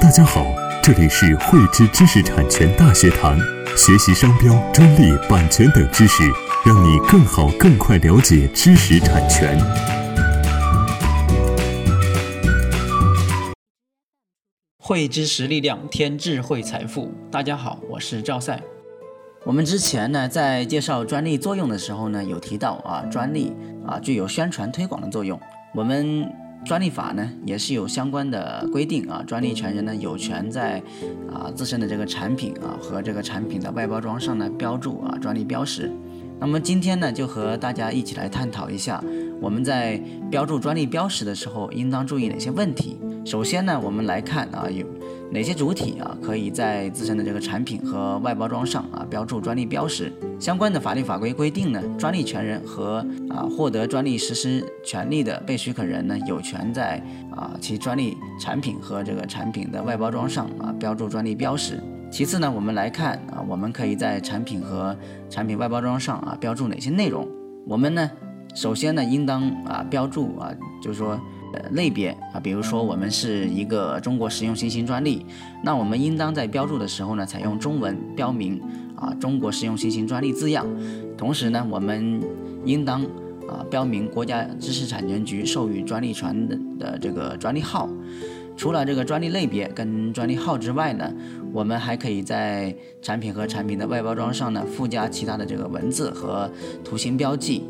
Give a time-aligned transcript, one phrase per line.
[0.00, 0.46] 大家好，
[0.82, 3.38] 这里是汇知知识产权大学堂，
[3.76, 6.22] 学习商标、专利、版权等知识，
[6.64, 9.58] 让你更好、更快了解知识产权。
[14.82, 17.12] 汇知识力量，添智慧财富。
[17.30, 18.62] 大家好，我是赵赛。
[19.44, 23.54] 我们之前呢，在介绍专利作用的时候呢，有提到啊，专利
[23.86, 25.38] 啊具有宣传推广的作用。
[25.74, 26.26] 我们
[26.64, 30.82] 专利法呢也是有相关的规定啊，专利权人呢有权在
[31.32, 35.90] 啊自身的这个产品啊和这个产品的外包装上呢标注啊专利标识。
[36.40, 39.04] 那么今天呢，就和大家一起来探讨一下，
[39.42, 42.98] 我们在标注专利标识的时候，应当注意哪些问题。
[43.26, 44.86] 首先呢，我们来看啊有。
[45.32, 50.12] 哪些主体啊可以在自身的这个产品和外包装上啊标注专利标识？
[50.40, 61.80] 相关的法律法规规定呢，专利权人和啊获得专利实施权利的被许可人呢，有权在啊其专利产品和这个产品的外包装上啊标注专利标识。
[62.10, 64.96] 其次呢，我们来看啊，我们可以在产品和
[65.28, 67.26] 产品外包装上啊标注哪些内容？
[67.66, 68.10] 我们呢，
[68.54, 70.50] 首先呢，应当啊标注啊，
[70.82, 71.18] 就是说。
[71.52, 75.26] 呃，类别啊，比如说我们是一个中国实用新型专利，
[75.64, 78.62] 那我们应当在标注的时候呢，采用中文标明
[78.94, 80.64] 啊“中国实用新型专利”字样。
[81.18, 82.22] 同时呢，我们
[82.64, 83.02] 应当
[83.48, 87.88] 啊标明国家知识产权局授予专利权的的这个专利号。
[88.56, 91.12] 除了这个专利类别跟专利号之外呢，
[91.52, 96.50] 我们还可以在产品和产品的外包装上呢附加其他的这个文字和
[96.84, 97.64] 图形标记。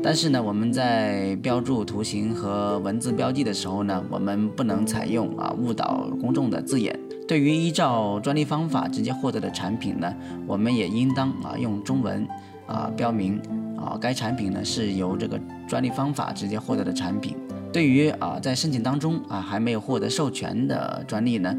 [0.00, 6.96] 但是呢，我们在标注图形和文字标记的时候呢，我们不能采用啊误导公众的字眼。
[7.26, 10.14] 对于依照专利方法直接获得的产品呢，
[10.46, 12.26] 我们也应当啊用中文
[12.66, 13.40] 啊标明
[13.76, 17.36] 啊该产品呢是由这个专利方法直接获得的产品。
[17.70, 21.54] 对于啊在申请当中啊还没有获得授权的专利呢，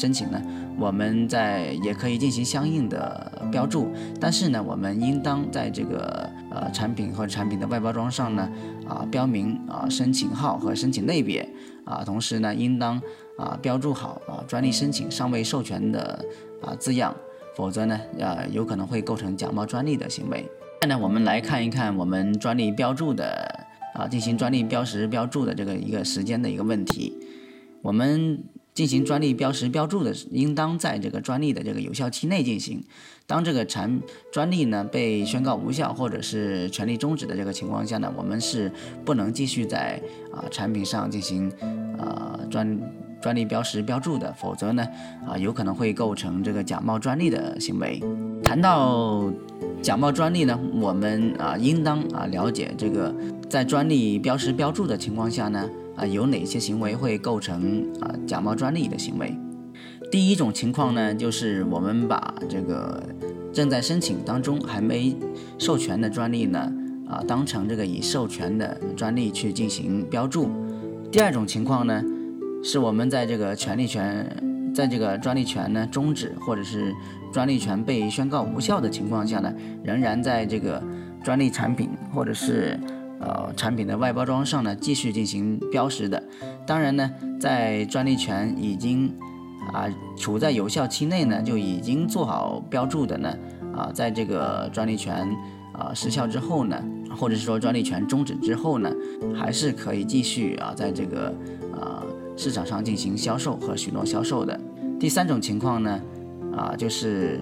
[0.00, 0.40] 申请呢，
[0.78, 8.50] 我们在也可以进行相应的标注，但是呢，我们应当在这个呃产品和产品的外包装上呢
[8.88, 11.46] 啊标明啊申请号和申请类别
[11.84, 12.98] 啊，同时呢，应当
[13.36, 16.24] 啊标注好啊专利申请尚未授权的
[16.62, 17.14] 啊字样，
[17.54, 20.48] 否则呢呃有可能会构成假冒专利的行为。
[20.80, 23.68] 现在呢，我们来看一看我们专利标注的。
[23.92, 27.12] 啊，进行专利标识标注的这个一个时间的一个问题，
[27.82, 28.38] 我们
[28.80, 32.82] 进行专利标识标注的，应当在这个专利的这个有效期内进行。
[33.26, 34.00] 当这个产
[34.32, 38.72] 专利呢被宣告无效或者是权利终止的这个情况下呢，我们是
[39.04, 40.00] 不能继续在
[40.32, 41.52] 啊产品上进行
[41.98, 42.66] 啊专
[43.20, 44.86] 专利标识标注的，否则呢
[45.26, 48.02] 啊有可能会构成这个假冒专利的行为。
[48.42, 49.30] 谈到
[49.82, 53.14] 假冒专利呢，我们啊应当啊了解这个
[53.48, 59.36] 在专利标识标注的情况下呢，啊有哪些行为会构成啊假冒专利的行为？
[60.10, 63.00] 第一种情况呢，就是我们把这个
[63.52, 65.14] 正在申请当中还没
[65.56, 66.72] 授权的专利呢，
[67.08, 70.50] 啊当成这个已授权的专利去进行标注。
[71.12, 72.02] 第二种情况呢，
[72.62, 74.26] 是我们在这个权利权。
[74.72, 76.94] 在这个专利权呢终止，或者是
[77.32, 80.80] 专利权被宣告无效的情况下呢，仍然在这个
[81.24, 82.78] 专利产品或者是
[83.20, 86.22] 呃产品的外包装上呢继续进行标识的。
[86.64, 87.10] 当然呢，
[87.40, 89.12] 在专利权已经
[89.72, 93.36] 啊处在有效期内呢，就已经做好标注的呢
[93.76, 95.28] 啊，在这个专利权
[95.72, 96.80] 啊失效之后呢，
[97.18, 98.88] 或者是说专利权终止之后呢，
[99.34, 101.34] 还是可以继续啊在这个
[101.74, 102.06] 啊。
[102.40, 104.58] 市场上进行销售和许诺销售的
[104.98, 106.00] 第三种情况呢，
[106.56, 107.38] 啊，就是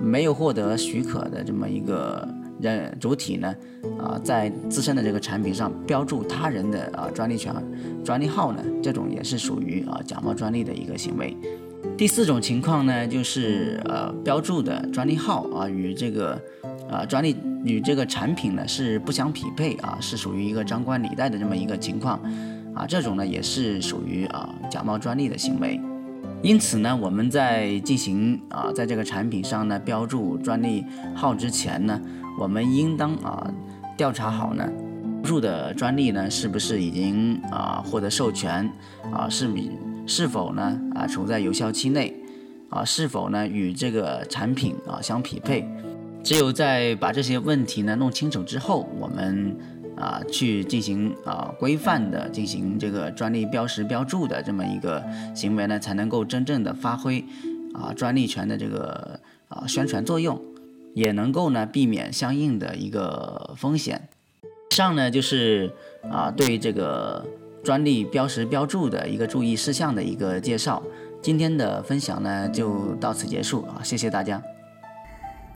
[0.00, 2.28] 没有获得许可的这么一个
[2.60, 3.52] 人主体呢，
[3.98, 7.52] 啊，在自身的这个产品上标注他人的啊专利权、
[8.04, 11.36] 专利号呢，这种也是属于啊假冒专利的一个行为。
[11.98, 16.40] 第四种情况呢，就是呃标注的专利号啊与这个
[16.88, 22.20] 啊专利与这个产品呢是不相匹配啊，是属于一个张冠李戴的这么一个情况。
[22.74, 25.78] 啊，这种呢也是属于啊假冒专利的行为，
[26.42, 32.00] 因此呢，我们在进行啊在这个产品上呢标注专利号之前呢，
[32.38, 33.52] 我们应当啊
[33.96, 34.66] 调查好呢，
[35.22, 38.66] 入的专利呢是不是已经啊获得授权
[39.12, 39.50] 啊是
[40.06, 42.16] 是否呢啊处在有效期内
[42.70, 45.68] 啊是否呢与这个产品啊相匹配，
[46.24, 49.54] 只有在把这些问题呢弄清楚之后，我们。
[49.96, 55.02] 啊，去进行啊规范的进行这个专利标识标注的这么一个
[55.34, 57.24] 行为呢，才能够真正的发挥
[57.74, 60.40] 啊专利权的这个啊宣传作用，
[60.94, 64.08] 也能够呢避免相应的一个风险。
[64.70, 65.70] 以上呢就是
[66.10, 67.26] 啊对这个
[67.62, 70.82] 专利标识标注的一个注意事项的一个介绍。
[71.20, 74.42] 今天的分享呢就到此结束啊，谢谢大家。